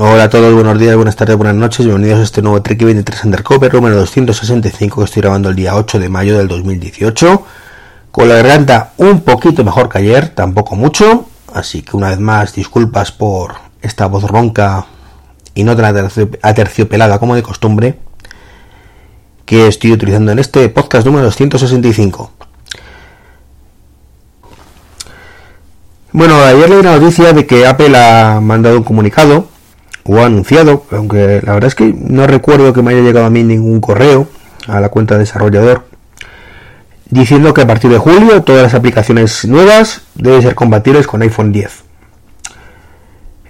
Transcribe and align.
Hola 0.00 0.22
a 0.22 0.30
todos, 0.30 0.54
buenos 0.54 0.78
días, 0.78 0.94
buenas 0.94 1.16
tardes, 1.16 1.36
buenas 1.36 1.56
noches, 1.56 1.84
bienvenidos 1.84 2.20
a 2.20 2.22
este 2.22 2.40
nuevo 2.40 2.62
Trek 2.62 2.80
23 2.84 3.24
Undercover 3.24 3.74
número 3.74 3.96
265 3.96 5.00
que 5.00 5.04
estoy 5.04 5.22
grabando 5.22 5.48
el 5.48 5.56
día 5.56 5.74
8 5.74 5.98
de 5.98 6.08
mayo 6.08 6.38
del 6.38 6.46
2018 6.46 7.44
con 8.12 8.28
la 8.28 8.36
garganta 8.36 8.92
un 8.98 9.22
poquito 9.22 9.64
mejor 9.64 9.88
que 9.88 9.98
ayer, 9.98 10.28
tampoco 10.28 10.76
mucho, 10.76 11.26
así 11.52 11.82
que 11.82 11.96
una 11.96 12.10
vez 12.10 12.20
más 12.20 12.54
disculpas 12.54 13.10
por 13.10 13.56
esta 13.82 14.06
voz 14.06 14.22
ronca 14.22 14.86
y 15.56 15.64
no 15.64 15.74
tan 15.74 16.08
aterciopelada 16.42 17.18
como 17.18 17.34
de 17.34 17.42
costumbre 17.42 17.98
que 19.46 19.66
estoy 19.66 19.90
utilizando 19.90 20.30
en 20.30 20.38
este 20.38 20.68
podcast 20.68 21.04
número 21.06 21.24
265. 21.24 22.30
Bueno, 26.12 26.40
ayer 26.40 26.70
leí 26.70 26.82
la 26.84 26.96
noticia 27.00 27.32
de 27.32 27.48
que 27.48 27.66
Apple 27.66 27.98
ha 27.98 28.38
mandado 28.40 28.76
un 28.76 28.84
comunicado 28.84 29.57
o 30.08 30.24
anunciado, 30.24 30.84
aunque 30.90 31.40
la 31.44 31.52
verdad 31.52 31.68
es 31.68 31.74
que 31.74 31.94
no 31.94 32.26
recuerdo 32.26 32.72
que 32.72 32.82
me 32.82 32.92
haya 32.92 33.02
llegado 33.02 33.26
a 33.26 33.30
mí 33.30 33.44
ningún 33.44 33.80
correo 33.80 34.26
a 34.66 34.80
la 34.80 34.88
cuenta 34.88 35.14
de 35.14 35.20
desarrollador, 35.20 35.84
diciendo 37.10 37.52
que 37.52 37.60
a 37.60 37.66
partir 37.66 37.90
de 37.90 37.98
julio 37.98 38.42
todas 38.42 38.62
las 38.62 38.74
aplicaciones 38.74 39.44
nuevas 39.44 40.02
deben 40.14 40.40
ser 40.40 40.54
compatibles 40.54 41.06
con 41.06 41.20
iPhone 41.20 41.52
10. 41.52 41.84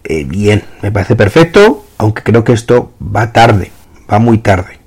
Eh, 0.04 0.24
bien, 0.24 0.64
me 0.82 0.90
parece 0.90 1.14
perfecto, 1.14 1.84
aunque 1.96 2.22
creo 2.24 2.42
que 2.42 2.52
esto 2.52 2.92
va 3.00 3.32
tarde, 3.32 3.70
va 4.10 4.18
muy 4.18 4.38
tarde. 4.38 4.78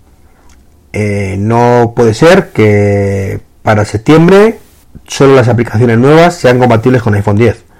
Eh, 0.91 1.37
no 1.39 1.93
puede 1.95 2.13
ser 2.13 2.51
que 2.51 3.39
para 3.61 3.85
septiembre 3.85 4.59
solo 5.07 5.35
las 5.35 5.47
aplicaciones 5.47 5.97
nuevas 5.97 6.35
sean 6.35 6.59
compatibles 6.59 7.01
con 7.01 7.13
iPhone 7.15 7.37
10 7.37 7.70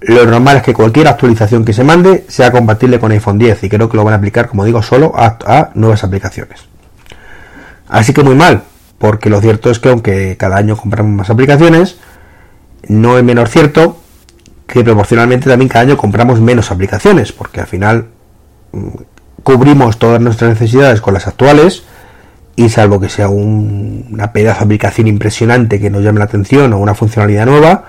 lo 0.00 0.24
normal 0.24 0.58
es 0.58 0.62
que 0.62 0.72
cualquier 0.72 1.08
actualización 1.08 1.64
que 1.64 1.72
se 1.72 1.84
mande 1.84 2.24
sea 2.28 2.50
compatible 2.50 2.98
con 2.98 3.12
iPhone 3.12 3.38
10 3.38 3.64
y 3.64 3.68
creo 3.68 3.88
que 3.88 3.96
lo 3.96 4.04
van 4.04 4.14
a 4.14 4.16
aplicar, 4.16 4.48
como 4.48 4.64
digo, 4.64 4.82
solo 4.82 5.12
a, 5.14 5.70
nuevas 5.74 6.04
aplicaciones. 6.04 6.60
Así 7.88 8.14
que 8.14 8.22
muy 8.22 8.34
mal, 8.34 8.62
porque 8.98 9.28
lo 9.28 9.40
cierto 9.40 9.70
es 9.70 9.78
que 9.78 9.90
aunque 9.90 10.36
cada 10.38 10.56
año 10.56 10.76
compramos 10.76 11.12
más 11.12 11.30
aplicaciones, 11.30 11.98
no 12.88 13.18
es 13.18 13.24
menor 13.24 13.48
cierto 13.48 13.98
que 14.66 14.82
proporcionalmente 14.84 15.50
también 15.50 15.68
cada 15.68 15.82
año 15.82 15.96
compramos 15.96 16.40
menos 16.40 16.70
aplicaciones, 16.70 17.32
porque 17.32 17.60
al 17.60 17.66
final 17.66 18.06
mm, 18.72 18.88
cubrimos 19.42 19.98
todas 19.98 20.20
nuestras 20.20 20.50
necesidades 20.50 21.00
con 21.00 21.12
las 21.12 21.26
actuales 21.26 21.82
y 22.56 22.68
salvo 22.68 23.00
que 23.00 23.08
sea 23.08 23.28
una 23.28 24.32
pedazo 24.32 24.60
de 24.60 24.64
aplicación 24.64 25.08
impresionante 25.08 25.80
que 25.80 25.90
nos 25.90 26.02
llame 26.02 26.20
la 26.20 26.26
atención 26.26 26.72
o 26.72 26.78
una 26.78 26.94
funcionalidad 26.94 27.46
nueva, 27.46 27.84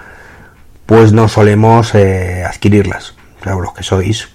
pues 0.91 1.13
no 1.13 1.29
solemos 1.29 1.95
eh, 1.95 2.43
adquirirlas. 2.45 3.13
Claro, 3.39 3.61
los 3.61 3.73
que 3.73 3.81
sois. 3.81 4.27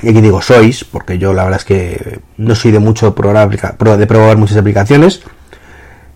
Y 0.00 0.08
aquí 0.08 0.22
digo 0.22 0.40
sois, 0.40 0.82
porque 0.82 1.18
yo 1.18 1.34
la 1.34 1.44
verdad 1.44 1.60
es 1.60 1.66
que 1.66 2.20
no 2.38 2.54
soy 2.54 2.70
de 2.70 2.78
mucho 2.78 3.14
probar, 3.14 3.50
de 3.50 4.06
probar 4.06 4.38
muchas 4.38 4.56
aplicaciones, 4.56 5.20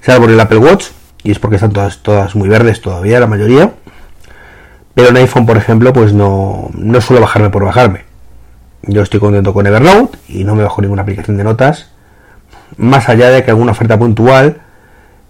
salvo 0.01 0.23
por 0.23 0.31
el 0.31 0.41
Apple 0.41 0.57
Watch, 0.57 0.87
y 1.23 1.33
es 1.33 1.39
porque 1.39 1.57
están 1.57 1.73
todas, 1.73 1.99
todas 1.99 2.35
muy 2.35 2.49
verdes 2.49 2.81
todavía, 2.81 3.21
la 3.21 3.27
mayoría. 3.27 3.75
Pero 4.95 5.11
en 5.11 5.19
iPhone, 5.19 5.45
por 5.45 5.59
ejemplo, 5.59 5.93
pues 5.93 6.15
no, 6.15 6.71
no 6.73 7.01
suelo 7.03 7.21
bajarme 7.21 7.51
por 7.51 7.63
bajarme. 7.63 8.07
Yo 8.85 9.03
estoy 9.03 9.21
contento 9.21 9.53
con 9.53 9.67
Evernote 9.67 10.17
y 10.29 10.45
no 10.45 10.55
me 10.55 10.63
bajo 10.63 10.81
ninguna 10.81 11.03
aplicación 11.03 11.37
de 11.37 11.45
notas, 11.45 11.91
más 12.79 13.11
allá 13.11 13.29
de 13.29 13.45
que 13.45 13.51
alguna 13.51 13.73
oferta 13.73 13.99
puntual 13.99 14.63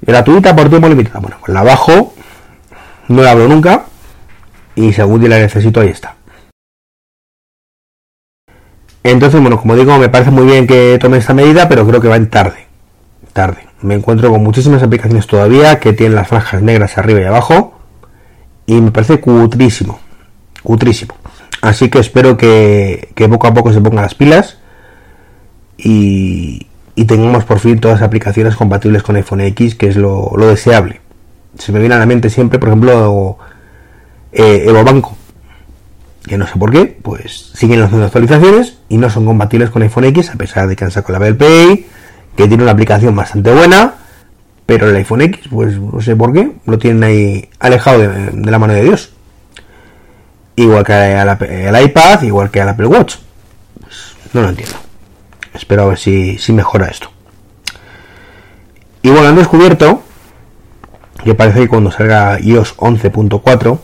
gratuita 0.01 0.55
por 0.55 0.69
tiempo 0.69 0.89
limitado. 0.89 1.23
Bueno, 1.23 1.39
pues 1.41 1.53
la 1.53 1.65
bajo, 1.65 2.15
no 3.09 3.23
la 3.23 3.33
abro 3.33 3.49
nunca 3.49 3.87
y 4.77 4.93
según 4.93 5.29
la 5.29 5.39
necesito, 5.39 5.81
ahí 5.81 5.89
está. 5.89 6.15
Entonces, 9.03 9.41
bueno, 9.41 9.59
como 9.59 9.75
digo, 9.75 9.99
me 9.99 10.09
parece 10.09 10.31
muy 10.31 10.45
bien 10.45 10.67
que 10.67 10.99
tome 11.01 11.19
esta 11.19 11.33
medida, 11.33 11.69
pero 11.69 11.87
creo 11.87 12.01
que 12.01 12.09
va 12.09 12.17
en 12.17 12.29
tarde. 12.29 12.67
Tarde. 13.33 13.67
Me 13.81 13.95
encuentro 13.95 14.31
con 14.31 14.43
muchísimas 14.43 14.83
aplicaciones 14.83 15.27
todavía 15.27 15.79
que 15.81 15.93
tienen 15.93 16.17
las 16.17 16.29
franjas 16.29 16.63
negras 16.63 16.99
arriba 16.99 17.21
y 17.21 17.25
abajo. 17.25 17.79
Y 18.67 18.81
me 18.81 18.91
parece 18.91 19.21
cutrísimo. 19.21 20.01
Cutrísimo. 20.63 21.15
Así 21.63 21.89
que 21.89 22.01
espero 22.01 22.37
que, 22.37 23.09
poco 23.31 23.47
a 23.47 23.55
poco 23.55 23.73
se 23.73 23.81
pongan 23.81 24.03
las 24.03 24.15
pilas. 24.15 24.59
Y, 25.79 26.67
tengamos 27.07 27.45
por 27.45 27.61
fin 27.61 27.79
todas 27.79 28.01
las 28.01 28.07
aplicaciones 28.07 28.57
compatibles 28.57 29.03
con 29.03 29.17
iPhone 29.17 29.41
X, 29.41 29.77
que 29.77 29.87
es 29.87 29.97
lo, 29.97 30.33
lo 30.37 30.49
deseable. 30.49 31.01
Se 31.59 31.71
me 31.71 31.79
viene 31.79 31.95
a 31.95 31.99
la 31.99 32.07
mente 32.07 32.29
siempre, 32.29 32.59
por 32.59 32.71
ejemplo, 32.71 33.39
eh, 34.37 34.65
Evo 34.67 34.85
Banco, 34.85 35.17
que 36.27 36.37
no 36.37 36.47
sé 36.47 36.59
por 36.59 36.71
qué, 36.71 36.99
pues 37.03 37.53
siguen 37.55 37.83
haciendo 37.83 38.05
actualizaciones 38.07 38.79
y 38.89 38.99
no 38.99 39.09
son 39.09 39.25
compatibles 39.25 39.71
con 39.71 39.83
iPhone 39.83 40.05
X, 40.05 40.31
a 40.31 40.35
pesar 40.37 40.69
de 40.69 40.77
que 40.77 40.85
han 40.85 40.91
sacado 40.91 41.19
la 41.19 41.27
Apple 41.27 41.35
Pay, 41.35 41.87
que 42.37 42.47
tiene 42.47 42.63
una 42.63 42.73
aplicación 42.73 43.17
bastante 43.17 43.51
buena, 43.53 43.95
pero 44.67 44.91
el 44.91 44.97
iPhone 44.97 45.23
X, 45.23 45.49
pues 45.51 45.79
no 45.79 46.01
sé 46.03 46.15
por 46.17 46.35
qué, 46.35 46.53
lo 46.67 46.79
tienen 46.79 47.03
ahí 47.05 47.49
alejado 47.61 48.01
de, 48.01 48.51
la 48.51 48.59
mano 48.59 48.75
de 48.75 48.83
Dios. 48.83 49.13
Igual 50.57 50.85
que 50.85 51.13
el 51.13 51.83
iPad, 51.85 52.23
igual 52.23 52.51
que 52.51 52.61
el 52.61 52.69
Apple 52.69 52.87
Watch. 52.87 53.17
Pues 53.81 54.17
no 54.33 54.43
lo 54.43 54.49
entiendo. 54.51 54.77
Espero 55.55 55.83
a 55.83 55.87
ver 55.87 55.99
si, 55.99 56.39
si 56.39 56.53
mejora 56.53 56.89
esto. 56.89 57.11
Y 59.03 59.11
bueno, 59.11 59.29
han 59.29 59.37
descubierto 59.37 60.03
que 61.25 61.35
parece 61.35 61.61
que 61.61 61.69
cuando 61.69 61.91
salga 61.91 62.39
iOS 62.41 62.77
11.4 62.77 63.79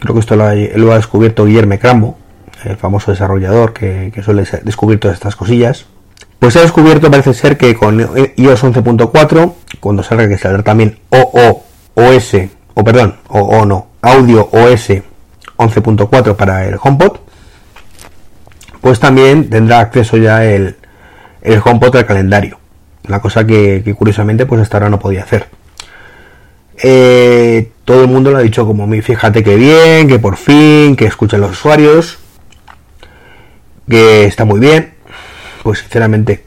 Creo 0.00 0.14
que 0.14 0.20
esto 0.20 0.36
lo 0.36 0.44
ha, 0.44 0.96
descubierto 0.96 1.44
Guillermo 1.44 1.78
Crambo, 1.78 2.18
el 2.64 2.76
famoso 2.76 3.10
desarrollador 3.10 3.72
que, 3.72 4.12
suele 4.24 4.44
descubrir 4.62 5.00
todas 5.00 5.16
estas 5.16 5.36
cosillas. 5.36 5.86
Pues 6.38 6.56
ha 6.56 6.60
descubierto, 6.60 7.10
parece 7.10 7.34
ser 7.34 7.56
que 7.56 7.74
con 7.74 7.98
iOS 7.98 8.64
11.4, 8.64 9.52
cuando 9.80 10.02
salga 10.02 10.28
que 10.28 10.38
saldrá 10.38 10.62
también 10.62 10.98
OOS, 11.10 12.36
o 12.74 12.84
perdón, 12.84 13.16
o, 13.28 13.64
no, 13.64 13.88
Audio 14.02 14.48
OS 14.52 14.90
11.4 15.56 16.36
para 16.36 16.66
el 16.66 16.76
HomePod, 16.80 17.18
pues 18.80 19.00
también 19.00 19.50
tendrá 19.50 19.80
acceso 19.80 20.16
ya 20.16 20.44
el, 20.44 20.76
el 21.42 21.60
HomePod 21.64 21.96
al 21.96 22.06
calendario. 22.06 22.58
La 23.08 23.20
cosa 23.20 23.44
que, 23.44 23.82
que 23.84 23.94
curiosamente 23.94 24.46
pues 24.46 24.60
hasta 24.60 24.76
ahora 24.76 24.90
no 24.90 25.00
podía 25.00 25.22
hacer. 25.22 25.48
Eh, 26.80 27.72
todo 27.88 28.02
el 28.02 28.08
mundo 28.08 28.30
lo 28.30 28.36
ha 28.36 28.42
dicho 28.42 28.66
como, 28.66 28.86
fíjate 29.00 29.42
que 29.42 29.56
bien, 29.56 30.08
que 30.08 30.18
por 30.18 30.36
fin, 30.36 30.94
que 30.94 31.06
escuchan 31.06 31.40
los 31.40 31.52
usuarios, 31.52 32.18
que 33.88 34.26
está 34.26 34.44
muy 34.44 34.60
bien. 34.60 34.92
Pues 35.62 35.78
sinceramente, 35.78 36.44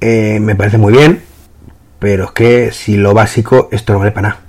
eh, 0.00 0.38
me 0.40 0.56
parece 0.56 0.78
muy 0.78 0.94
bien, 0.94 1.22
pero 1.98 2.24
es 2.24 2.30
que 2.30 2.72
si 2.72 2.96
lo 2.96 3.12
básico, 3.12 3.68
esto 3.72 3.92
no 3.92 3.98
vale 3.98 4.12
para 4.12 4.28
nada. 4.28 4.40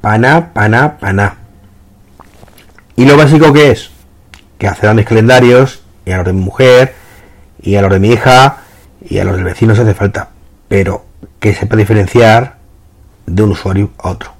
Para 0.00 0.18
nada, 0.18 0.52
para 0.52 1.12
nada, 1.12 1.38
¿Y 2.94 3.06
lo 3.06 3.16
básico 3.16 3.52
qué 3.52 3.72
es? 3.72 3.90
que 4.58 4.68
hacer 4.68 4.88
a 4.88 4.94
mis 4.94 5.04
calendarios 5.04 5.81
y 6.04 6.12
a 6.12 6.16
los 6.18 6.26
de 6.26 6.32
mi 6.32 6.40
mujer 6.40 6.94
y 7.60 7.76
a 7.76 7.82
los 7.82 7.90
de 7.90 8.00
mi 8.00 8.10
hija 8.10 8.58
y 9.00 9.18
a 9.18 9.24
los 9.24 9.36
del 9.36 9.44
vecino 9.44 9.74
se 9.74 9.82
hace 9.82 9.94
falta, 9.94 10.30
pero 10.68 11.04
que 11.38 11.54
sepa 11.54 11.76
diferenciar 11.76 12.56
de 13.26 13.42
un 13.42 13.50
usuario 13.50 13.90
a 13.98 14.10
otro. 14.10 14.32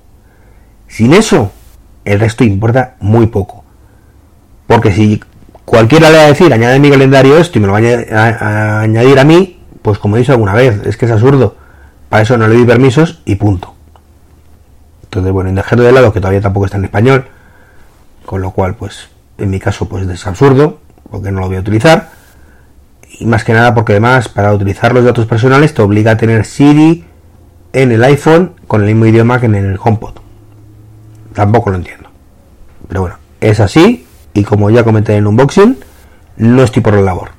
Sin 0.89 1.15
eso, 1.15 1.53
el 2.05 2.21
resto 2.21 2.45
importa 2.45 2.97
muy 3.01 3.27
poco. 3.27 3.65
Porque 4.67 4.93
si 4.93 5.23
cualquiera 5.65 6.11
le 6.11 6.19
va 6.19 6.25
a 6.25 6.29
decir, 6.29 6.53
añade 6.53 6.79
mi 6.79 6.91
calendario 6.91 7.39
esto 7.39 7.59
y 7.59 7.61
me 7.61 7.67
lo 7.67 7.73
va 7.73 7.79
a, 7.79 8.81
añadir 8.81 9.19
a 9.19 9.25
mí, 9.25 9.61
pues 9.83 9.99
como 9.99 10.17
he 10.17 10.21
dicho 10.21 10.33
alguna 10.33 10.55
vez, 10.55 10.81
es 10.87 10.97
que 10.97 11.07
es 11.07 11.13
absurdo. 11.13 11.57
Para 12.09 12.23
eso 12.23 12.37
no 12.37 12.47
le 12.47 12.55
doy 12.55 12.67
permisos 12.67 13.23
y 13.25 13.37
punto. 13.37 13.75
Entonces, 15.05 15.33
bueno, 15.33 15.51
en 15.51 15.57
dejar 15.57 15.81
de 15.81 15.93
lado 15.93 16.13
que 16.13 16.21
todavía 16.21 16.41
tampoco 16.41 16.67
está 16.67 16.79
en 16.79 16.85
español, 16.85 17.27
con 18.25 18.41
lo 18.41 18.51
cual, 18.51 18.75
pues 18.75 19.09
en 19.39 19.51
mi 19.51 19.59
caso 19.59 19.89
pues 19.89 20.07
es 20.07 20.27
absurdo, 20.27 20.81
porque 21.13 21.31
no 21.31 21.41
lo 21.41 21.47
voy 21.47 21.59
a 21.59 21.61
utilizar. 21.61 22.09
Y 23.21 23.27
más 23.27 23.45
que 23.45 23.53
nada 23.53 23.75
porque 23.75 23.93
además 23.93 24.29
para 24.29 24.53
utilizar 24.53 24.93
los 24.93 25.05
datos 25.05 25.27
personales 25.27 25.75
te 25.75 25.83
obliga 25.83 26.13
a 26.13 26.17
tener 26.17 26.45
Siri 26.45 27.05
en 27.73 27.93
el 27.93 28.03
iPhone 28.03 28.55
con 28.67 28.81
el 28.81 28.89
mismo 28.89 29.07
idioma 29.07 29.39
que 29.39 29.47
en 29.47 29.55
el 29.55 29.79
HomePod. 29.81 30.15
Tampoco 31.35 31.71
lo 31.71 31.77
entiendo. 31.77 32.09
Pero 32.89 33.03
bueno, 33.03 33.17
es 33.41 33.61
así 33.61 34.07
y 34.35 34.43
como 34.43 34.71
ya 34.71 34.83
comenté 34.83 35.13
en 35.13 35.19
el 35.19 35.27
unboxing, 35.27 35.79
no 36.39 36.63
estoy 36.63 36.83
por 36.83 36.95
la 36.95 37.03
labor. 37.03 37.31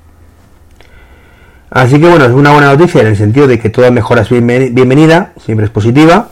Así 1.71 1.99
que 1.99 2.07
bueno, 2.07 2.25
es 2.25 2.31
una 2.31 2.51
buena 2.51 2.67
noticia 2.67 3.01
en 3.01 3.07
el 3.07 3.17
sentido 3.17 3.47
de 3.47 3.57
que 3.59 3.71
toda 3.71 3.89
mejora 3.89 4.21
es 4.21 4.29
bienvenida, 4.29 5.33
siempre 5.43 5.65
es 5.65 5.71
positiva, 5.71 6.29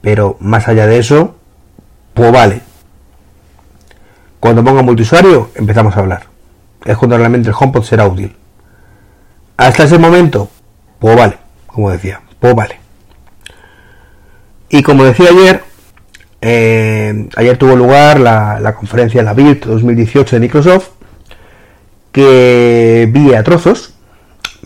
pero 0.00 0.36
más 0.40 0.66
allá 0.66 0.88
de 0.88 0.98
eso, 0.98 1.36
pues 2.14 2.32
vale, 2.32 2.62
cuando 4.40 4.64
ponga 4.64 4.82
multiusuario, 4.82 5.50
empezamos 5.54 5.96
a 5.96 6.00
hablar. 6.00 6.31
Es 6.84 6.96
cuando 6.96 7.16
realmente 7.16 7.48
el 7.48 7.54
HomePod 7.58 7.84
será 7.84 8.06
útil. 8.06 8.34
Hasta 9.56 9.84
ese 9.84 9.98
momento, 9.98 10.48
pues 10.98 11.16
vale, 11.16 11.38
como 11.66 11.90
decía, 11.90 12.20
pues 12.40 12.54
vale. 12.54 12.80
Y 14.68 14.82
como 14.82 15.04
decía 15.04 15.28
ayer, 15.30 15.62
eh, 16.40 17.28
ayer 17.36 17.56
tuvo 17.56 17.76
lugar 17.76 18.18
la, 18.18 18.58
la 18.58 18.74
conferencia, 18.74 19.22
la 19.22 19.34
Build 19.34 19.64
2018 19.64 20.36
de 20.36 20.40
Microsoft, 20.40 20.88
que 22.10 23.08
vi 23.12 23.34
a 23.34 23.42
trozos, 23.42 23.94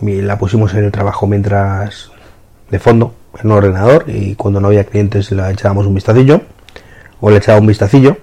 y 0.00 0.22
la 0.22 0.38
pusimos 0.38 0.74
en 0.74 0.84
el 0.84 0.92
trabajo 0.92 1.26
mientras 1.26 2.10
de 2.70 2.78
fondo 2.78 3.14
en 3.40 3.50
un 3.50 3.58
ordenador 3.58 4.04
y 4.06 4.34
cuando 4.34 4.60
no 4.60 4.68
había 4.68 4.84
clientes 4.84 5.30
la 5.32 5.50
echábamos 5.50 5.86
un 5.86 5.94
vistacillo 5.94 6.42
o 7.20 7.30
le 7.30 7.38
echaba 7.38 7.60
un 7.60 7.66
vistacillo 7.66 8.18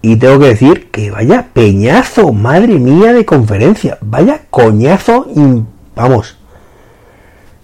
y 0.00 0.16
tengo 0.16 0.38
que 0.38 0.46
decir 0.46 0.90
que 0.90 1.10
vaya 1.10 1.48
peñazo, 1.52 2.32
madre 2.32 2.74
mía 2.74 3.12
de 3.12 3.24
conferencia, 3.24 3.98
vaya 4.00 4.42
coñazo, 4.50 5.26
vamos, 5.96 6.36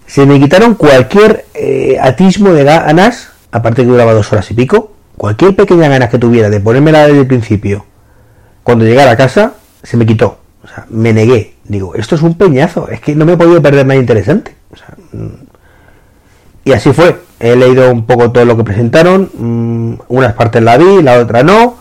se 0.06 0.26
me 0.26 0.38
quitaron 0.40 0.74
cualquier 0.74 1.46
eh, 1.54 1.96
atismo 2.00 2.50
de 2.50 2.64
ganas, 2.64 3.30
aparte 3.52 3.82
que 3.82 3.88
duraba 3.88 4.12
dos 4.12 4.32
horas 4.32 4.50
y 4.50 4.54
pico, 4.54 4.92
cualquier 5.16 5.54
pequeña 5.54 5.88
ganas 5.88 6.10
que 6.10 6.18
tuviera 6.18 6.50
de 6.50 6.60
ponérmela 6.60 7.06
desde 7.06 7.20
el 7.20 7.26
principio, 7.26 7.86
cuando 8.62 8.84
llegara 8.84 9.12
a 9.12 9.16
casa, 9.16 9.54
se 9.82 9.96
me 9.96 10.06
quitó, 10.06 10.38
o 10.64 10.68
sea, 10.68 10.86
me 10.90 11.12
negué, 11.12 11.54
digo, 11.64 11.94
esto 11.94 12.16
es 12.16 12.22
un 12.22 12.34
peñazo, 12.34 12.88
es 12.88 13.00
que 13.00 13.14
no 13.14 13.24
me 13.24 13.34
he 13.34 13.36
podido 13.36 13.62
perder 13.62 13.86
nada 13.86 14.00
interesante, 14.00 14.56
o 14.72 14.76
sea, 14.76 14.96
mm, 15.12 15.54
y 16.64 16.72
así 16.72 16.92
fue. 16.92 17.20
He 17.38 17.56
leído 17.56 17.92
un 17.92 18.06
poco 18.06 18.32
todo 18.32 18.44
lo 18.44 18.56
que 18.56 18.64
presentaron. 18.64 19.30
Mm, 19.34 19.94
unas 20.08 20.32
partes 20.32 20.62
la 20.62 20.78
vi, 20.78 21.02
la 21.02 21.18
otra 21.18 21.42
no. 21.42 21.76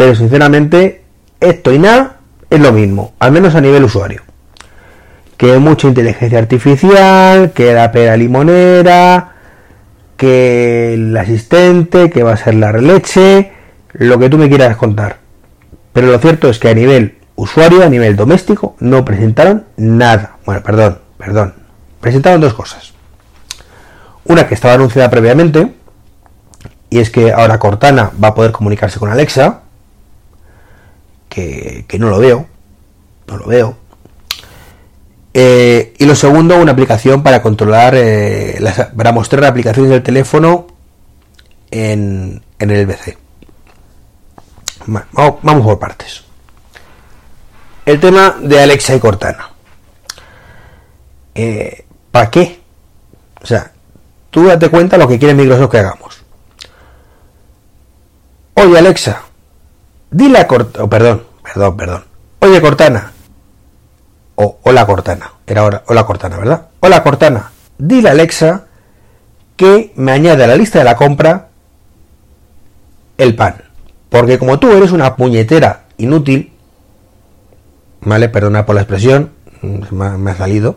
Pero 0.00 0.14
sinceramente, 0.14 1.02
esto 1.40 1.74
y 1.74 1.78
nada 1.78 2.20
es 2.48 2.58
lo 2.58 2.72
mismo, 2.72 3.12
al 3.18 3.32
menos 3.32 3.54
a 3.54 3.60
nivel 3.60 3.84
usuario. 3.84 4.22
Que 5.36 5.58
mucha 5.58 5.88
inteligencia 5.88 6.38
artificial, 6.38 7.52
que 7.52 7.74
la 7.74 7.92
pera 7.92 8.16
limonera, 8.16 9.32
que 10.16 10.94
el 10.94 11.14
asistente, 11.14 12.08
que 12.08 12.22
va 12.22 12.32
a 12.32 12.38
ser 12.38 12.54
la 12.54 12.72
releche, 12.72 13.52
lo 13.92 14.18
que 14.18 14.30
tú 14.30 14.38
me 14.38 14.48
quieras 14.48 14.74
contar. 14.78 15.18
Pero 15.92 16.06
lo 16.06 16.18
cierto 16.18 16.48
es 16.48 16.58
que 16.58 16.70
a 16.70 16.74
nivel 16.74 17.18
usuario, 17.36 17.84
a 17.84 17.90
nivel 17.90 18.16
doméstico, 18.16 18.76
no 18.80 19.04
presentaron 19.04 19.66
nada. 19.76 20.38
Bueno, 20.46 20.62
perdón, 20.62 21.00
perdón. 21.18 21.52
Presentaron 22.00 22.40
dos 22.40 22.54
cosas. 22.54 22.94
Una 24.24 24.48
que 24.48 24.54
estaba 24.54 24.72
anunciada 24.72 25.10
previamente, 25.10 25.74
y 26.88 27.00
es 27.00 27.10
que 27.10 27.34
ahora 27.34 27.58
Cortana 27.58 28.12
va 28.12 28.28
a 28.28 28.34
poder 28.34 28.50
comunicarse 28.50 28.98
con 28.98 29.10
Alexa, 29.10 29.64
que, 31.30 31.86
no 31.98 32.10
lo 32.10 32.18
veo, 32.18 32.46
no 33.26 33.38
lo 33.38 33.46
veo. 33.46 33.76
Eh, 35.32 35.94
y 35.96 36.04
lo 36.04 36.14
segundo, 36.14 36.56
una 36.56 36.72
aplicación 36.72 37.22
para 37.22 37.40
controlar, 37.40 37.94
eh, 37.96 38.60
para 38.94 39.12
mostrar 39.12 39.46
aplicaciones 39.46 39.90
del 39.90 40.02
teléfono 40.02 40.66
en, 41.70 42.42
en 42.58 42.70
el 42.70 42.84
BC. 42.84 43.16
vamos 44.86 45.64
por 45.64 45.78
partes. 45.78 46.24
El 47.86 47.98
tema 47.98 48.36
de 48.42 48.60
Alexa 48.60 48.94
y 48.94 49.00
Cortana. 49.00 49.48
Eh, 51.34 51.86
¿Para 52.10 52.28
qué? 52.28 52.60
O 53.40 53.46
sea, 53.46 53.72
Tú 54.30 54.46
date 54.46 54.70
cuenta 54.70 54.96
lo 54.96 55.08
que 55.08 55.18
quiere 55.18 55.34
Microsoft 55.34 55.70
que 55.70 55.78
hagamos. 55.78 56.22
Oye 58.54 58.78
Alexa, 58.78 59.22
dile 60.10 60.38
a 60.38 60.46
Cortana, 60.46 60.84
oh, 60.84 60.90
perdón, 60.90 61.22
perdón, 61.42 61.76
perdón. 61.76 62.04
Oye 62.40 62.60
Cortana, 62.60 63.12
o 64.36 64.58
hola 64.62 64.86
Cortana, 64.86 65.32
era 65.46 65.62
ahora, 65.62 65.82
hola 65.86 66.04
Cortana, 66.04 66.36
¿verdad? 66.38 66.66
Hola 66.80 67.02
Cortana, 67.02 67.50
dile 67.78 68.08
a 68.08 68.12
Alexa 68.12 68.64
que 69.56 69.92
me 69.96 70.12
añade 70.12 70.44
a 70.44 70.46
la 70.46 70.56
lista 70.56 70.78
de 70.78 70.84
la 70.84 70.96
compra 70.96 71.48
el 73.18 73.36
pan. 73.36 73.56
Porque 74.08 74.38
como 74.38 74.58
tú 74.58 74.72
eres 74.72 74.92
una 74.92 75.16
puñetera 75.16 75.84
inútil, 75.98 76.52
¿vale? 78.00 78.28
Perdona 78.28 78.66
por 78.66 78.74
la 78.74 78.80
expresión, 78.80 79.30
me 79.62 80.30
ha 80.30 80.36
salido 80.36 80.76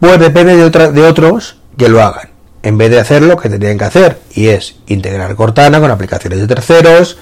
pues 0.00 0.18
depende 0.20 0.56
de, 0.56 0.92
de 0.92 1.02
otros 1.02 1.58
que 1.76 1.88
lo 1.88 2.02
hagan. 2.02 2.30
En 2.68 2.76
vez 2.76 2.90
de 2.90 3.00
hacer 3.00 3.22
lo 3.22 3.38
que 3.38 3.48
tendrían 3.48 3.78
que 3.78 3.86
hacer, 3.86 4.18
y 4.34 4.48
es 4.48 4.76
integrar 4.88 5.34
Cortana 5.36 5.80
con 5.80 5.90
aplicaciones 5.90 6.38
de 6.38 6.46
terceros 6.46 7.16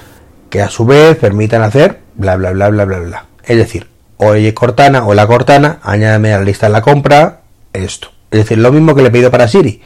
que 0.49 0.61
a 0.61 0.69
su 0.69 0.85
vez 0.85 1.15
permitan 1.15 1.61
hacer 1.61 1.99
bla 2.15 2.35
bla 2.35 2.51
bla 2.51 2.67
bla 2.67 2.83
bla 2.83 2.99
bla. 2.99 3.25
Es 3.45 3.55
decir, 3.55 3.87
oye 4.17 4.53
Cortana, 4.53 5.07
o 5.07 5.13
la 5.13 5.25
Cortana, 5.25 5.79
añádame 5.83 6.33
a 6.33 6.39
la 6.39 6.43
lista 6.43 6.65
de 6.65 6.73
la 6.73 6.81
compra 6.81 7.43
esto. 7.71 8.09
Es 8.29 8.39
decir, 8.39 8.57
lo 8.57 8.73
mismo 8.73 8.93
que 8.93 9.01
le 9.01 9.07
he 9.07 9.11
pedido 9.11 9.31
para 9.31 9.47
Siri. 9.47 9.81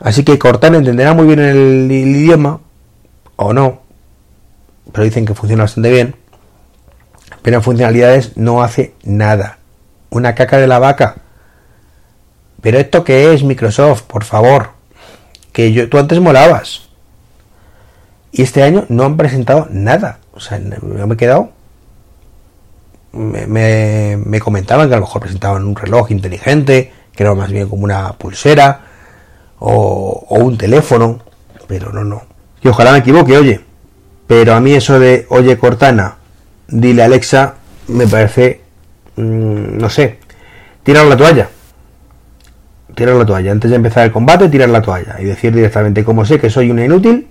Así 0.00 0.24
que 0.24 0.38
Cortana 0.38 0.76
entenderá 0.76 1.14
muy 1.14 1.24
bien 1.24 1.40
el, 1.40 1.90
el 1.90 1.90
idioma, 1.90 2.60
o 3.36 3.54
no, 3.54 3.80
pero 4.92 5.04
dicen 5.04 5.24
que 5.24 5.32
funciona 5.32 5.62
bastante 5.62 5.90
bien. 5.90 6.16
Pero 7.40 7.56
en 7.56 7.62
funcionalidades 7.62 8.36
no 8.36 8.62
hace 8.62 8.92
nada. 9.04 9.56
Una 10.10 10.34
caca 10.34 10.58
de 10.58 10.66
la 10.66 10.78
vaca. 10.78 11.14
Pero 12.64 12.78
esto 12.78 13.04
que 13.04 13.34
es 13.34 13.42
Microsoft, 13.42 14.04
por 14.04 14.24
favor, 14.24 14.70
que 15.52 15.74
yo, 15.74 15.86
tú 15.90 15.98
antes 15.98 16.18
molabas. 16.18 16.88
Y 18.32 18.40
este 18.40 18.62
año 18.62 18.86
no 18.88 19.04
han 19.04 19.18
presentado 19.18 19.68
nada. 19.70 20.18
O 20.32 20.40
sea, 20.40 20.58
me 20.58 21.12
he 21.12 21.16
quedado. 21.18 21.50
Me, 23.12 24.16
me, 24.16 24.40
comentaban 24.40 24.88
que 24.88 24.94
a 24.94 24.96
lo 24.96 25.02
mejor 25.02 25.20
presentaban 25.20 25.66
un 25.66 25.76
reloj 25.76 26.10
inteligente, 26.10 26.90
que 27.14 27.22
era 27.22 27.34
más 27.34 27.50
bien 27.50 27.68
como 27.68 27.84
una 27.84 28.14
pulsera 28.14 28.80
o, 29.58 30.24
o 30.26 30.38
un 30.38 30.56
teléfono, 30.56 31.20
pero 31.66 31.92
no, 31.92 32.02
no. 32.02 32.22
Y 32.62 32.68
ojalá 32.68 32.92
me 32.92 32.98
equivoque, 32.98 33.36
oye. 33.36 33.60
Pero 34.26 34.54
a 34.54 34.60
mí 34.60 34.72
eso 34.72 34.98
de, 34.98 35.26
oye 35.28 35.58
Cortana, 35.58 36.16
dile 36.66 37.02
Alexa, 37.02 37.56
me 37.88 38.06
parece, 38.06 38.62
mmm, 39.16 39.76
no 39.76 39.90
sé, 39.90 40.18
tirar 40.82 41.04
la 41.04 41.16
toalla 41.18 41.50
tirar 42.94 43.16
la 43.16 43.26
toalla. 43.26 43.52
Antes 43.52 43.70
de 43.70 43.76
empezar 43.76 44.04
el 44.04 44.12
combate, 44.12 44.48
tirar 44.48 44.68
la 44.68 44.82
toalla. 44.82 45.16
Y 45.20 45.24
decir 45.24 45.54
directamente, 45.54 46.04
como 46.04 46.24
sé 46.24 46.38
que 46.38 46.50
soy 46.50 46.70
una 46.70 46.84
inútil, 46.84 47.28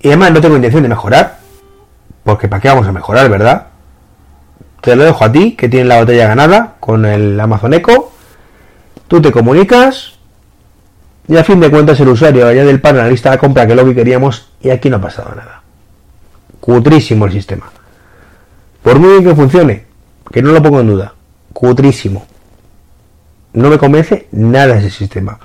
y 0.00 0.08
además 0.08 0.32
no 0.32 0.40
tengo 0.40 0.56
intención 0.56 0.82
de 0.82 0.88
mejorar, 0.88 1.38
porque 2.24 2.48
¿para 2.48 2.60
qué 2.60 2.68
vamos 2.68 2.86
a 2.86 2.92
mejorar, 2.92 3.28
verdad? 3.30 3.68
Te 4.80 4.96
lo 4.96 5.04
dejo 5.04 5.24
a 5.24 5.32
ti, 5.32 5.52
que 5.52 5.68
tienes 5.68 5.88
la 5.88 6.00
botella 6.00 6.28
ganada 6.28 6.74
con 6.78 7.06
el 7.06 7.40
Amazon 7.40 7.72
Echo. 7.72 8.12
Tú 9.08 9.22
te 9.22 9.32
comunicas 9.32 10.12
y 11.26 11.36
a 11.36 11.44
fin 11.44 11.58
de 11.60 11.70
cuentas 11.70 11.98
el 12.00 12.08
usuario 12.08 12.46
allá 12.46 12.64
del 12.64 12.80
pan 12.80 12.98
la 12.98 13.08
lista 13.08 13.30
de 13.30 13.38
compra 13.38 13.66
que 13.66 13.74
lo 13.74 13.84
que 13.86 13.94
queríamos 13.94 14.50
y 14.60 14.68
aquí 14.70 14.90
no 14.90 14.96
ha 14.96 15.00
pasado 15.00 15.34
nada. 15.34 15.62
Cutrísimo 16.60 17.24
el 17.24 17.32
sistema. 17.32 17.70
Por 18.82 18.98
muy 18.98 19.10
bien 19.10 19.24
que 19.24 19.34
funcione, 19.34 19.86
que 20.30 20.42
no 20.42 20.52
lo 20.52 20.62
pongo 20.62 20.80
en 20.80 20.88
duda. 20.88 21.14
Cutrísimo 21.52 22.26
no 23.54 23.70
me 23.70 23.78
convence 23.78 24.26
nada 24.32 24.76
ese 24.76 24.90
sistema. 24.90 25.38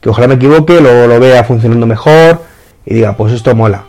Que 0.00 0.10
ojalá 0.10 0.28
me 0.28 0.34
equivoque, 0.34 0.80
lo, 0.80 1.06
lo 1.06 1.18
vea 1.18 1.44
funcionando 1.44 1.86
mejor 1.86 2.42
y 2.86 2.94
diga, 2.94 3.16
pues 3.16 3.32
esto 3.32 3.54
mola. 3.54 3.84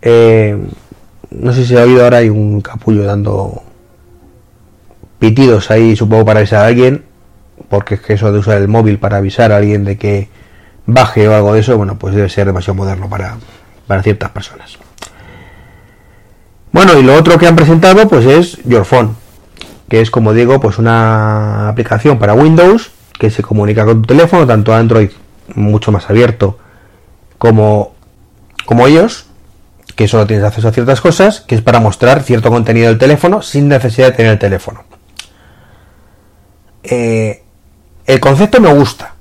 Eh, 0.00 0.56
no 1.30 1.52
sé 1.52 1.66
si 1.66 1.76
ha 1.76 1.82
oído 1.82 2.04
ahora 2.04 2.18
hay 2.18 2.28
un 2.28 2.60
capullo 2.60 3.04
dando 3.04 3.62
pitidos 5.18 5.70
ahí, 5.70 5.96
supongo 5.96 6.24
para 6.24 6.40
avisar 6.40 6.64
a 6.64 6.66
alguien, 6.66 7.04
porque 7.68 7.96
es 7.96 8.00
que 8.00 8.14
eso 8.14 8.32
de 8.32 8.38
usar 8.38 8.58
el 8.58 8.68
móvil 8.68 8.98
para 8.98 9.18
avisar 9.18 9.52
a 9.52 9.56
alguien 9.56 9.84
de 9.84 9.96
que 9.96 10.28
baje 10.86 11.28
o 11.28 11.34
algo 11.34 11.54
de 11.54 11.60
eso, 11.60 11.76
bueno, 11.76 11.98
pues 11.98 12.14
debe 12.14 12.28
ser 12.28 12.46
demasiado 12.46 12.74
moderno 12.74 13.08
para, 13.08 13.36
para 13.86 14.02
ciertas 14.02 14.30
personas. 14.30 14.78
Bueno, 16.72 16.98
y 16.98 17.02
lo 17.02 17.14
otro 17.14 17.38
que 17.38 17.46
han 17.46 17.56
presentado 17.56 18.08
pues 18.08 18.24
es 18.24 18.58
Your 18.64 18.84
Phone 18.84 19.21
que 19.92 20.00
es 20.00 20.10
como 20.10 20.32
digo, 20.32 20.58
pues 20.58 20.78
una 20.78 21.68
aplicación 21.68 22.18
para 22.18 22.32
Windows 22.32 22.92
que 23.18 23.28
se 23.28 23.42
comunica 23.42 23.84
con 23.84 24.00
tu 24.00 24.06
teléfono, 24.06 24.46
tanto 24.46 24.72
Android 24.72 25.10
mucho 25.54 25.92
más 25.92 26.08
abierto 26.08 26.58
como, 27.36 27.92
como 28.64 28.86
ellos, 28.86 29.26
que 29.94 30.08
solo 30.08 30.26
tienes 30.26 30.46
acceso 30.46 30.68
a 30.68 30.72
ciertas 30.72 31.02
cosas, 31.02 31.42
que 31.42 31.54
es 31.54 31.60
para 31.60 31.78
mostrar 31.78 32.22
cierto 32.22 32.48
contenido 32.48 32.88
del 32.88 32.96
teléfono 32.96 33.42
sin 33.42 33.68
necesidad 33.68 34.06
de 34.06 34.12
tener 34.12 34.32
el 34.32 34.38
teléfono. 34.38 34.82
Eh, 36.84 37.42
el 38.06 38.18
concepto 38.18 38.62
me 38.62 38.72
gusta, 38.72 39.14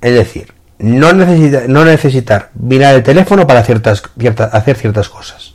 es 0.00 0.14
decir, 0.14 0.52
no, 0.80 1.12
no 1.12 1.84
necesitar 1.84 2.50
mirar 2.54 2.96
el 2.96 3.04
teléfono 3.04 3.46
para 3.46 3.62
ciertas, 3.62 4.02
ciertas, 4.18 4.52
hacer 4.52 4.76
ciertas 4.78 5.08
cosas. 5.08 5.54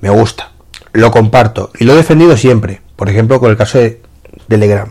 Me 0.00 0.08
gusta, 0.08 0.52
lo 0.94 1.10
comparto 1.10 1.70
y 1.78 1.84
lo 1.84 1.92
he 1.92 1.96
defendido 1.96 2.34
siempre 2.38 2.80
por 3.02 3.10
ejemplo, 3.10 3.40
con 3.40 3.50
el 3.50 3.56
caso 3.56 3.78
de 3.78 4.00
Telegram, 4.46 4.88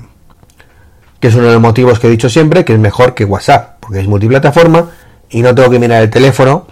que 1.21 1.29
es 1.29 1.33
uno 1.33 1.45
de 1.45 1.53
los 1.53 1.61
motivos 1.61 1.97
que 1.97 2.07
he 2.07 2.09
dicho 2.09 2.29
siempre, 2.29 2.65
que 2.65 2.73
es 2.73 2.79
mejor 2.79 3.13
que 3.13 3.23
WhatsApp, 3.23 3.77
porque 3.79 4.01
es 4.01 4.05
multiplataforma 4.05 4.89
y 5.29 5.41
no 5.41 5.55
tengo 5.55 5.69
que 5.69 5.79
mirar 5.79 6.01
el 6.01 6.09
teléfono 6.09 6.67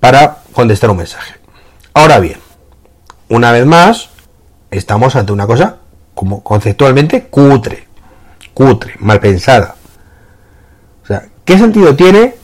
para 0.00 0.38
contestar 0.52 0.90
un 0.90 0.96
mensaje. 0.96 1.34
Ahora 1.94 2.18
bien, 2.18 2.40
una 3.28 3.52
vez 3.52 3.64
más, 3.66 4.08
estamos 4.72 5.14
ante 5.14 5.30
una 5.30 5.46
cosa 5.46 5.76
como 6.16 6.42
conceptualmente 6.42 7.28
cutre. 7.28 7.86
cutre, 8.52 8.94
mal 8.98 9.20
pensada. 9.20 9.76
O 11.04 11.06
sea, 11.06 11.28
¿qué 11.44 11.56
sentido 11.56 11.94
tiene 11.94 12.34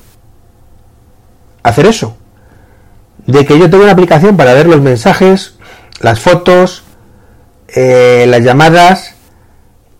hacer 1.65 1.87
eso? 1.87 2.17
De 3.27 3.45
que 3.45 3.59
yo 3.59 3.69
tengo 3.69 3.83
una 3.83 3.93
aplicación 3.95 4.37
para 4.37 4.55
ver 4.55 4.69
los 4.69 4.81
mensajes, 4.81 5.57
las 5.99 6.21
fotos, 6.21 6.85
eh, 7.69 8.27
las 8.29 8.43
llamadas 8.43 9.15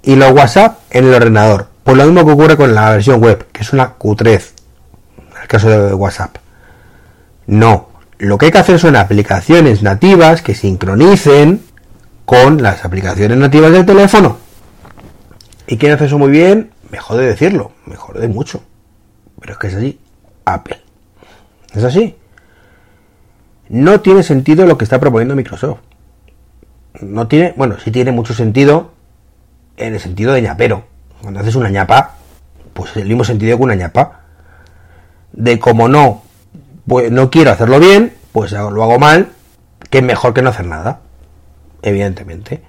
y 0.03 0.17
los 0.17 0.33
WhatsApp 0.33 0.79
en 0.91 1.07
el 1.07 1.15
ordenador. 1.15 1.69
Pues 1.85 1.97
lo 1.97 2.05
mismo 2.05 2.25
que 2.25 2.33
ocurre 2.33 2.57
con 2.57 2.75
la 2.75 2.91
versión 2.91 3.21
web, 3.21 3.47
que 3.53 3.63
es 3.63 3.73
una 3.73 3.91
cutrez, 3.91 4.55
en 5.19 5.43
el 5.43 5.49
caso 5.49 5.69
de 5.69 5.95
WhatsApp. 5.95 6.37
No, 7.47 7.91
lo 8.19 8.39
que 8.39 8.47
hay 8.47 8.53
que 8.53 8.59
hacer 8.59 8.79
son 8.79 8.97
aplicaciones 8.97 9.83
nativas 9.83 10.43
que 10.43 10.55
sincronicen 10.55 11.63
con 12.25 12.63
las 12.63 12.85
aplicaciones 12.85 13.39
nativas 13.39 13.73
del 13.73 13.87
teléfono. 13.87 14.39
¿Y 15.67 15.77
quién 15.77 15.93
hace 15.93 16.07
eso 16.07 16.19
muy 16.19 16.31
bien? 16.31 16.71
Mejor 16.91 17.19
de 17.19 17.27
decirlo, 17.27 17.73
mejor 17.85 18.19
de 18.19 18.29
mucho. 18.29 18.63
Pero 19.41 19.53
es 19.53 19.59
que 19.59 19.67
es 19.69 19.75
así, 19.75 20.01
Apple. 20.45 20.81
Es 21.73 21.85
así. 21.85 22.17
No 23.69 24.01
tiene 24.01 24.23
sentido 24.23 24.67
lo 24.67 24.79
que 24.79 24.85
está 24.85 24.99
proponiendo 24.99 25.35
Microsoft. 25.35 25.81
No 27.01 27.29
tiene, 27.29 27.55
bueno, 27.57 27.77
sí 27.79 27.91
tiene 27.91 28.13
mucho 28.13 28.35
sentido 28.35 28.93
en 29.77 29.95
el 29.95 30.01
sentido 30.01 30.33
de 30.33 30.43
ñapero. 30.43 30.85
Cuando 31.21 31.41
haces 31.41 31.57
una 31.57 31.71
ñapa, 31.71 32.15
pues 32.73 32.97
el 32.97 33.09
mismo 33.09 33.25
sentido 33.25 33.57
que 33.57 33.63
una 33.63 33.75
ñapa. 33.75 34.21
De 35.33 35.59
como 35.59 35.89
no, 35.89 36.23
pues 36.87 37.11
no 37.11 37.31
quiero 37.31 37.51
hacerlo 37.51 37.79
bien, 37.79 38.15
pues 38.33 38.53
lo 38.53 38.83
hago 38.83 38.99
mal, 38.99 39.29
que 39.91 39.99
es 39.99 40.05
mejor 40.05 40.35
que 40.35 40.43
no 40.43 40.51
hacer 40.51 40.67
nada. 40.67 41.01
Evidentemente. 41.83 42.63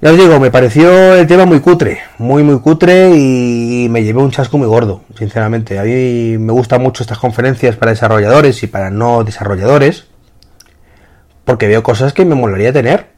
Ya 0.00 0.10
os 0.10 0.18
digo, 0.18 0.38
me 0.38 0.50
pareció 0.50 1.14
el 1.14 1.26
tema 1.26 1.46
muy 1.46 1.60
cutre, 1.60 2.00
muy 2.18 2.42
muy 2.42 2.58
cutre 2.60 3.16
y 3.16 3.88
me 3.88 4.04
llevé 4.04 4.20
un 4.20 4.30
chasco 4.30 4.58
muy 4.58 4.66
gordo, 4.66 5.02
sinceramente. 5.16 5.78
A 5.78 5.84
mí 5.84 6.36
me 6.36 6.52
gustan 6.52 6.82
mucho 6.82 7.02
estas 7.02 7.18
conferencias 7.18 7.76
para 7.76 7.92
desarrolladores 7.92 8.62
y 8.62 8.66
para 8.66 8.90
no 8.90 9.24
desarrolladores, 9.24 10.08
porque 11.44 11.68
veo 11.68 11.82
cosas 11.82 12.12
que 12.12 12.24
me 12.24 12.34
molaría 12.34 12.72
tener. 12.72 13.12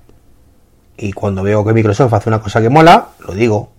Y 0.96 1.12
cuando 1.12 1.42
veo 1.42 1.64
que 1.64 1.72
Microsoft 1.72 2.12
hace 2.14 2.28
una 2.28 2.40
cosa 2.40 2.60
que 2.60 2.70
mola, 2.70 3.08
lo 3.20 3.34
digo. 3.34 3.70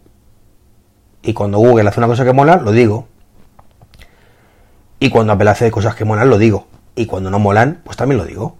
Y 1.21 1.33
cuando 1.33 1.57
Google 1.57 1.89
hace 1.89 1.99
una 1.99 2.07
cosa 2.07 2.23
que 2.23 2.33
mola, 2.33 2.57
lo 2.57 2.71
digo. 2.71 3.07
Y 4.99 5.09
cuando 5.09 5.33
Apple 5.33 5.49
hace 5.49 5.71
cosas 5.71 5.95
que 5.95 6.05
molan, 6.05 6.29
lo 6.29 6.37
digo. 6.37 6.67
Y 6.95 7.05
cuando 7.05 7.29
no 7.29 7.39
molan, 7.39 7.81
pues 7.83 7.97
también 7.97 8.17
lo 8.17 8.25
digo. 8.25 8.57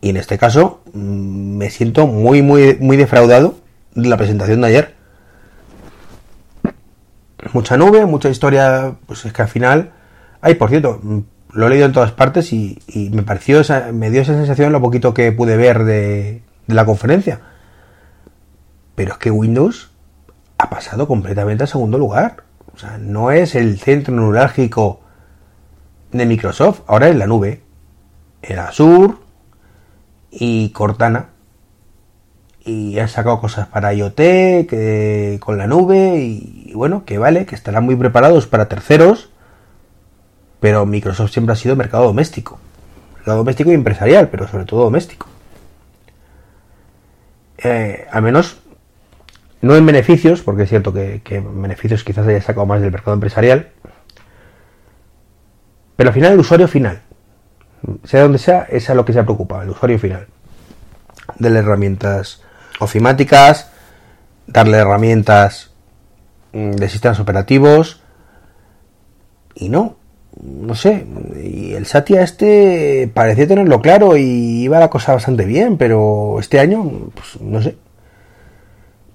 Y 0.00 0.10
en 0.10 0.16
este 0.16 0.38
caso, 0.38 0.80
mm, 0.92 1.56
me 1.56 1.70
siento 1.70 2.06
muy, 2.06 2.42
muy, 2.42 2.78
muy 2.80 2.96
defraudado 2.96 3.56
de 3.94 4.08
la 4.08 4.16
presentación 4.16 4.62
de 4.62 4.66
ayer. 4.68 4.94
Mucha 7.52 7.76
nube, 7.76 8.06
mucha 8.06 8.30
historia, 8.30 8.94
pues 9.06 9.24
es 9.24 9.32
que 9.32 9.42
al 9.42 9.48
final. 9.48 9.92
Ay, 10.40 10.54
por 10.54 10.70
cierto, 10.70 11.00
mm, 11.02 11.20
lo 11.52 11.66
he 11.66 11.70
leído 11.70 11.86
en 11.86 11.92
todas 11.92 12.12
partes 12.12 12.52
y, 12.52 12.78
me 13.12 13.22
pareció, 13.22 13.60
esa, 13.60 13.92
me 13.92 14.10
dio 14.10 14.22
esa 14.22 14.34
sensación 14.34 14.72
lo 14.72 14.80
poquito 14.80 15.14
que 15.14 15.32
pude 15.32 15.56
ver 15.56 15.84
de, 15.84 16.42
de 16.66 16.74
la 16.74 16.84
conferencia. 16.84 17.40
Pero 18.94 19.12
es 19.12 19.18
que 19.18 19.30
Windows 19.30 19.90
ha 20.58 20.70
pasado 20.70 21.08
completamente 21.08 21.64
a 21.64 21.66
segundo 21.66 21.98
lugar. 21.98 22.44
O 22.74 22.78
sea, 22.78 22.98
no 22.98 23.30
es 23.30 23.54
el 23.54 23.78
centro 23.78 24.14
neurálgico 24.14 25.00
de 26.12 26.26
Microsoft, 26.26 26.80
ahora 26.86 27.08
es 27.08 27.16
la 27.16 27.26
nube. 27.26 27.62
El 28.42 28.58
Azure 28.58 29.14
y 30.30 30.70
Cortana. 30.70 31.30
Y 32.62 32.98
han 32.98 33.08
sacado 33.08 33.40
cosas 33.40 33.68
para 33.68 33.94
IoT, 33.94 34.16
que, 34.16 35.38
con 35.40 35.56
la 35.56 35.66
nube, 35.66 36.18
y, 36.18 36.72
bueno, 36.74 37.04
que 37.04 37.18
vale, 37.18 37.46
que 37.46 37.54
estarán 37.54 37.84
muy 37.84 37.96
preparados 37.96 38.46
para 38.46 38.68
terceros, 38.68 39.29
pero 40.60 40.86
Microsoft 40.86 41.32
siempre 41.32 41.54
ha 41.54 41.56
sido 41.56 41.76
mercado 41.76 42.04
doméstico. 42.04 42.58
Mercado 43.16 43.38
doméstico 43.38 43.70
y 43.70 43.74
empresarial, 43.74 44.28
pero 44.28 44.46
sobre 44.46 44.64
todo 44.64 44.84
doméstico. 44.84 45.26
Eh, 47.58 48.06
al 48.10 48.22
menos 48.22 48.60
no 49.62 49.76
en 49.76 49.84
beneficios, 49.84 50.42
porque 50.42 50.62
es 50.62 50.68
cierto 50.68 50.92
que, 50.92 51.20
que 51.22 51.40
beneficios 51.40 52.04
quizás 52.04 52.26
haya 52.26 52.40
sacado 52.40 52.66
más 52.66 52.80
del 52.80 52.92
mercado 52.92 53.14
empresarial, 53.14 53.70
pero 55.96 56.08
al 56.08 56.14
final 56.14 56.32
el 56.32 56.40
usuario 56.40 56.66
final, 56.66 57.02
sea 58.04 58.22
donde 58.22 58.38
sea, 58.38 58.66
es 58.70 58.88
a 58.88 58.94
lo 58.94 59.04
que 59.04 59.12
se 59.12 59.22
preocupa, 59.22 59.62
el 59.62 59.70
usuario 59.70 59.98
final. 59.98 60.28
Darle 61.38 61.58
herramientas 61.58 62.42
ofimáticas, 62.78 63.70
darle 64.46 64.78
herramientas 64.78 65.72
mm, 66.52 66.70
de 66.72 66.88
sistemas 66.88 67.20
operativos 67.20 68.02
y 69.54 69.68
no, 69.68 69.99
no 70.42 70.74
sé, 70.74 71.06
y 71.42 71.72
el 71.72 71.86
Satya 71.86 72.22
este 72.22 73.10
parecía 73.12 73.46
tenerlo 73.46 73.80
claro 73.80 74.16
y 74.16 74.62
iba 74.62 74.78
la 74.78 74.88
cosa 74.90 75.12
bastante 75.12 75.44
bien, 75.44 75.76
pero 75.76 76.38
este 76.40 76.60
año, 76.60 77.10
pues 77.14 77.40
no 77.40 77.62
sé. 77.62 77.76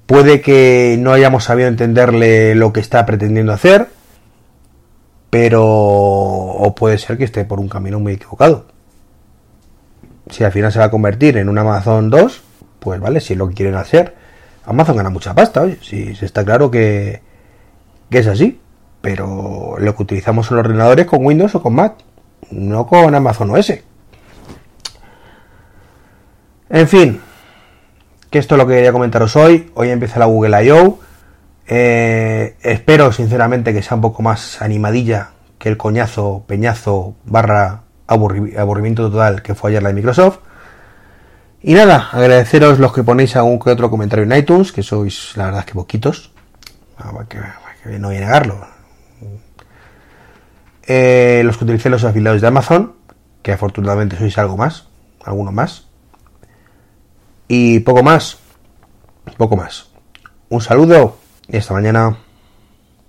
Puede 0.05 0.41
que 0.41 0.97
no 0.99 1.13
hayamos 1.13 1.45
sabido 1.45 1.67
entenderle 1.67 2.53
lo 2.53 2.71
que 2.71 2.79
está 2.79 3.05
pretendiendo 3.05 3.53
hacer, 3.53 3.87
pero 5.31 5.63
o 5.65 6.75
puede 6.75 6.97
ser 6.97 7.17
que 7.17 7.23
esté 7.23 7.43
por 7.43 7.59
un 7.59 7.69
camino 7.69 7.99
muy 7.99 8.13
equivocado. 8.13 8.67
Si 10.29 10.43
al 10.43 10.51
final 10.51 10.71
se 10.71 10.79
va 10.79 10.85
a 10.85 10.91
convertir 10.91 11.37
en 11.37 11.49
un 11.49 11.57
Amazon 11.57 12.09
2, 12.09 12.41
pues 12.79 12.99
vale, 12.99 13.19
si 13.19 13.33
es 13.33 13.39
lo 13.39 13.47
que 13.47 13.55
quieren 13.55 13.75
hacer. 13.75 14.15
Amazon 14.65 14.97
gana 14.97 15.09
mucha 15.09 15.33
pasta, 15.33 15.61
oye, 15.61 15.77
si 15.81 16.15
está 16.21 16.43
claro 16.43 16.71
que, 16.71 17.21
que 18.09 18.19
es 18.19 18.27
así, 18.27 18.59
pero 19.05 19.75
lo 19.77 19.95
que 19.95 20.01
utilizamos 20.01 20.49
en 20.49 20.57
los 20.57 20.65
ordenadores 20.65 21.05
con 21.05 21.23
Windows 21.23 21.53
o 21.53 21.61
con 21.61 21.75
Mac, 21.75 21.93
no 22.49 22.87
con 22.87 23.13
Amazon 23.13 23.51
OS. 23.51 23.73
En 26.71 26.87
fin, 26.87 27.21
que 28.31 28.39
esto 28.39 28.55
es 28.55 28.57
lo 28.57 28.65
que 28.65 28.73
quería 28.73 28.91
comentaros 28.91 29.35
hoy. 29.35 29.71
Hoy 29.75 29.91
empieza 29.91 30.17
la 30.17 30.25
Google 30.25 30.65
I.O. 30.65 30.97
Eh, 31.67 32.55
espero 32.63 33.11
sinceramente 33.11 33.73
que 33.73 33.83
sea 33.83 33.93
un 33.93 34.01
poco 34.01 34.23
más 34.23 34.59
animadilla 34.63 35.29
que 35.59 35.69
el 35.69 35.77
coñazo, 35.77 36.43
peñazo, 36.47 37.13
barra 37.25 37.81
aburrimiento 38.07 39.11
total 39.11 39.43
que 39.43 39.53
fue 39.53 39.69
ayer 39.69 39.83
la 39.83 39.89
de 39.89 39.95
Microsoft. 39.95 40.39
Y 41.61 41.75
nada, 41.75 42.09
agradeceros 42.11 42.79
los 42.79 42.91
que 42.91 43.03
ponéis 43.03 43.35
algún 43.35 43.59
que 43.59 43.69
otro 43.69 43.91
comentario 43.91 44.25
en 44.25 44.35
iTunes, 44.35 44.71
que 44.71 44.81
sois 44.81 45.33
la 45.37 45.45
verdad 45.45 45.63
que 45.63 45.75
poquitos. 45.75 46.31
Ah, 46.97 47.11
no 47.99 48.07
voy 48.07 48.17
a 48.17 48.19
negarlo. 48.21 48.74
Eh, 50.87 51.41
los 51.45 51.57
que 51.57 51.63
utilicéis 51.63 51.91
los 51.91 52.03
afiliados 52.03 52.41
de 52.41 52.47
Amazon, 52.47 52.93
que 53.41 53.51
afortunadamente 53.51 54.17
sois 54.17 54.37
algo 54.37 54.57
más, 54.57 54.87
alguno 55.23 55.51
más. 55.51 55.87
Y 57.47 57.79
poco 57.79 58.03
más, 58.03 58.37
poco 59.37 59.55
más. 59.55 59.89
Un 60.49 60.61
saludo 60.61 61.17
y 61.47 61.57
hasta 61.57 61.73
mañana. 61.73 62.17